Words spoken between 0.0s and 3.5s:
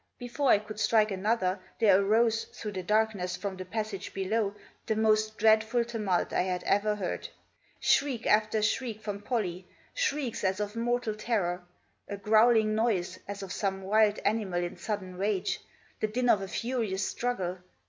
Before I could strike another there arose, through the dark ness,